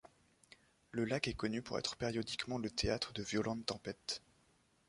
[0.89, 4.23] Le lac est connu pour être périodiquement le théâtre de violentes tempêtes.